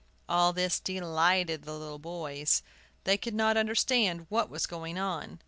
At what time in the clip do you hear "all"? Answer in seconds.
0.27-0.51